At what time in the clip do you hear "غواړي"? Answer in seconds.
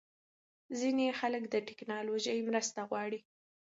2.89-3.19